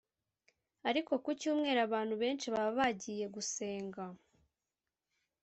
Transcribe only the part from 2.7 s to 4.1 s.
bagiye gusenga